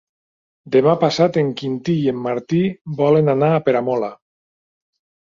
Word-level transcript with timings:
Demà 0.75 0.93
passat 1.01 1.35
en 1.41 1.51
Quintí 1.59 1.95
i 2.05 2.07
en 2.13 2.17
Martí 2.29 2.63
volen 3.03 3.29
anar 3.35 3.51
a 3.57 3.61
Peramola. 3.69 4.11